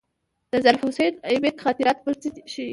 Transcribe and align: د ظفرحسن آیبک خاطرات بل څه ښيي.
د 0.51 0.53
ظفرحسن 0.65 1.13
آیبک 1.29 1.55
خاطرات 1.63 1.97
بل 2.03 2.13
څه 2.21 2.27
ښيي. 2.51 2.69